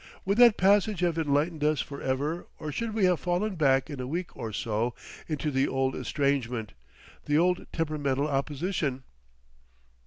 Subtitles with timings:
[0.25, 3.99] Would that passage have enlightened us for ever or should we have fallen back in
[3.99, 4.95] a week or so
[5.27, 6.73] into the old estrangement,
[7.25, 9.03] the old temperamental opposition?